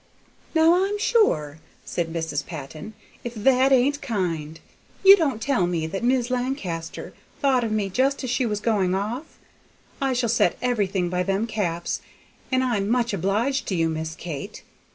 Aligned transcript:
"Now 0.55 0.83
I'm 0.83 0.97
sure!" 0.97 1.59
said 1.85 2.11
Mrs. 2.11 2.43
Patton, 2.47 2.95
"if 3.23 3.35
that 3.35 3.71
ain't 3.71 4.01
kind; 4.01 4.59
you 5.05 5.15
don't 5.15 5.39
tell 5.39 5.67
me 5.67 5.85
that 5.85 6.03
Mis' 6.03 6.31
Lancaster 6.31 7.13
thought 7.39 7.63
of 7.63 7.71
me 7.71 7.87
just 7.87 8.23
as 8.23 8.31
she 8.31 8.47
was 8.47 8.59
going 8.59 8.95
off? 8.95 9.37
I 10.01 10.13
shall 10.13 10.27
set 10.27 10.57
everything 10.59 11.09
by 11.11 11.21
them 11.21 11.45
caps, 11.45 12.01
and 12.51 12.63
I'm 12.63 12.89
much 12.89 13.13
obliged 13.13 13.67
to 13.67 13.75
you 13.75 13.89
too, 13.89 13.93
Miss 13.93 14.15
Kate. 14.15 14.63